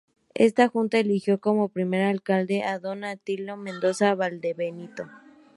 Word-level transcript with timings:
Esta 0.33 0.67
Junta 0.67 0.97
eligió 0.97 1.39
como 1.39 1.69
primer 1.69 2.01
Alcalde 2.07 2.63
a 2.63 2.79
Don 2.79 3.03
Atilio 3.03 3.55
Mendoza 3.55 4.15
Valdebenito. 4.15 5.07